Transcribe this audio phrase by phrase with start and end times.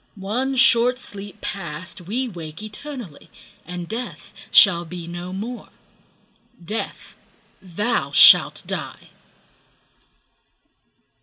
[0.15, 3.29] One short sleep past, we wake eternally,
[3.67, 5.69] And Death shall be no more:
[6.65, 7.13] Death,
[7.61, 9.09] thou shalt die!